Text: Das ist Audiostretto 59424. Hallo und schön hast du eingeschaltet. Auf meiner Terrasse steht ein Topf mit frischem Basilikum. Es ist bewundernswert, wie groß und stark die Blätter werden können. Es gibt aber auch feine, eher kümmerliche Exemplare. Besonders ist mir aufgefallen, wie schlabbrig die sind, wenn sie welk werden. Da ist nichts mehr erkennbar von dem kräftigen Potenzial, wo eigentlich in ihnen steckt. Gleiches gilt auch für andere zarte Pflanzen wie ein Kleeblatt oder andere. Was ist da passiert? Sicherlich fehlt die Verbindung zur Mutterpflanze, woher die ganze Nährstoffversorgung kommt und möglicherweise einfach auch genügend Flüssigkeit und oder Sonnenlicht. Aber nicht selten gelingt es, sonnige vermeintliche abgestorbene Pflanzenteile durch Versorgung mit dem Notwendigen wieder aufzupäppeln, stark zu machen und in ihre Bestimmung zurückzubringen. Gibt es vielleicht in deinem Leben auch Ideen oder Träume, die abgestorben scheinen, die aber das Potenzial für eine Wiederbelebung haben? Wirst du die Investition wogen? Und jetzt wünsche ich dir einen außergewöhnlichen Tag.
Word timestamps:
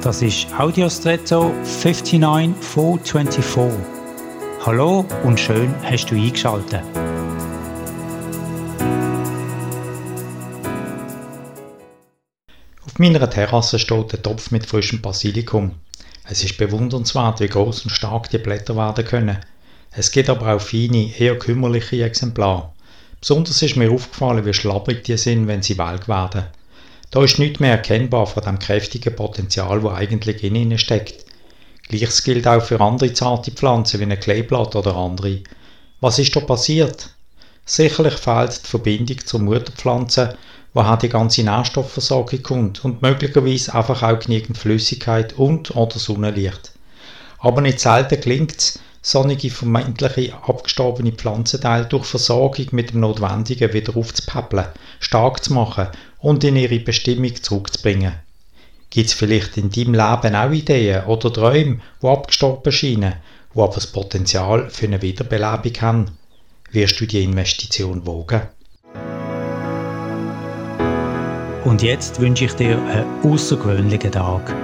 Das 0.00 0.22
ist 0.22 0.46
Audiostretto 0.56 1.52
59424. 1.64 3.80
Hallo 4.64 5.04
und 5.24 5.40
schön 5.40 5.74
hast 5.82 6.06
du 6.06 6.14
eingeschaltet. 6.14 6.84
Auf 12.86 12.96
meiner 12.98 13.28
Terrasse 13.28 13.80
steht 13.80 14.14
ein 14.14 14.22
Topf 14.22 14.52
mit 14.52 14.66
frischem 14.66 15.02
Basilikum. 15.02 15.72
Es 16.30 16.44
ist 16.44 16.58
bewundernswert, 16.58 17.40
wie 17.40 17.48
groß 17.48 17.86
und 17.86 17.90
stark 17.90 18.30
die 18.30 18.38
Blätter 18.38 18.76
werden 18.76 19.04
können. 19.04 19.38
Es 19.90 20.12
gibt 20.12 20.30
aber 20.30 20.54
auch 20.54 20.60
feine, 20.60 21.12
eher 21.18 21.36
kümmerliche 21.36 22.04
Exemplare. 22.04 22.70
Besonders 23.20 23.62
ist 23.62 23.74
mir 23.74 23.90
aufgefallen, 23.90 24.46
wie 24.46 24.54
schlabbrig 24.54 25.02
die 25.02 25.16
sind, 25.16 25.48
wenn 25.48 25.62
sie 25.62 25.76
welk 25.76 26.06
werden. 26.06 26.44
Da 27.10 27.24
ist 27.24 27.38
nichts 27.38 27.60
mehr 27.60 27.72
erkennbar 27.72 28.26
von 28.26 28.42
dem 28.42 28.58
kräftigen 28.58 29.16
Potenzial, 29.16 29.82
wo 29.82 29.90
eigentlich 29.90 30.44
in 30.44 30.54
ihnen 30.54 30.78
steckt. 30.78 31.24
Gleiches 31.88 32.22
gilt 32.22 32.46
auch 32.46 32.62
für 32.62 32.80
andere 32.80 33.14
zarte 33.14 33.50
Pflanzen 33.50 34.00
wie 34.00 34.04
ein 34.04 34.20
Kleeblatt 34.20 34.76
oder 34.76 34.94
andere. 34.94 35.40
Was 36.00 36.18
ist 36.18 36.36
da 36.36 36.40
passiert? 36.40 37.14
Sicherlich 37.64 38.14
fehlt 38.14 38.62
die 38.62 38.68
Verbindung 38.68 39.18
zur 39.24 39.40
Mutterpflanze, 39.40 40.36
woher 40.74 40.98
die 40.98 41.08
ganze 41.08 41.42
Nährstoffversorgung 41.44 42.42
kommt 42.42 42.84
und 42.84 43.00
möglicherweise 43.00 43.74
einfach 43.74 44.02
auch 44.02 44.18
genügend 44.18 44.58
Flüssigkeit 44.58 45.32
und 45.38 45.74
oder 45.74 45.98
Sonnenlicht. 45.98 46.72
Aber 47.38 47.62
nicht 47.62 47.80
selten 47.80 48.20
gelingt 48.20 48.58
es, 48.58 48.80
sonnige 49.00 49.50
vermeintliche 49.50 50.34
abgestorbene 50.46 51.12
Pflanzenteile 51.12 51.86
durch 51.86 52.04
Versorgung 52.04 52.66
mit 52.72 52.92
dem 52.92 53.00
Notwendigen 53.00 53.72
wieder 53.72 53.96
aufzupäppeln, 53.96 54.66
stark 55.08 55.42
zu 55.42 55.54
machen 55.54 55.88
und 56.18 56.44
in 56.44 56.56
ihre 56.56 56.80
Bestimmung 56.80 57.34
zurückzubringen. 57.34 58.12
Gibt 58.90 59.08
es 59.08 59.14
vielleicht 59.14 59.56
in 59.56 59.70
deinem 59.70 59.94
Leben 59.94 60.34
auch 60.34 60.52
Ideen 60.52 61.04
oder 61.04 61.32
Träume, 61.32 61.80
die 62.02 62.06
abgestorben 62.06 62.72
scheinen, 62.72 63.14
die 63.54 63.58
aber 63.58 63.74
das 63.74 63.86
Potenzial 63.86 64.68
für 64.68 64.86
eine 64.86 65.00
Wiederbelebung 65.00 65.80
haben? 65.80 66.10
Wirst 66.72 67.00
du 67.00 67.06
die 67.06 67.24
Investition 67.24 68.04
wogen? 68.06 68.42
Und 71.64 71.82
jetzt 71.82 72.20
wünsche 72.20 72.44
ich 72.44 72.52
dir 72.52 72.78
einen 72.78 73.06
außergewöhnlichen 73.22 74.12
Tag. 74.12 74.54